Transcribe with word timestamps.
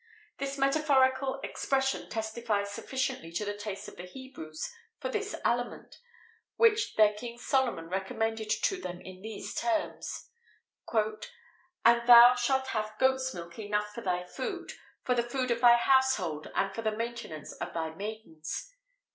[XVIII 0.39 0.45
2] 0.45 0.45
This 0.47 0.57
metaphorical 0.57 1.39
expression 1.43 2.09
testifies 2.09 2.71
sufficiently 2.71 3.31
to 3.33 3.45
the 3.45 3.55
taste 3.55 3.87
of 3.87 3.97
the 3.97 4.05
Hebrews 4.07 4.67
for 4.99 5.09
this 5.09 5.35
aliment, 5.45 5.97
which 6.55 6.95
their 6.95 7.13
King 7.13 7.37
Solomon 7.37 7.87
recommended 7.87 8.49
to 8.49 8.81
them 8.81 8.99
in 9.01 9.21
these 9.21 9.53
terms: 9.53 10.27
"and 10.91 12.07
thou 12.07 12.33
shalt 12.33 12.69
have 12.69 12.97
goat's 12.99 13.31
milk 13.35 13.59
enough 13.59 13.91
for 13.93 14.01
thy 14.01 14.23
food, 14.23 14.71
for 15.03 15.13
the 15.13 15.21
food 15.29 15.51
of 15.51 15.61
thy 15.61 15.75
household, 15.75 16.49
and 16.55 16.73
for 16.73 16.81
the 16.81 16.97
maintenance 16.97 17.53
of 17.53 17.75
thy 17.75 17.91
maidens." 17.93 18.73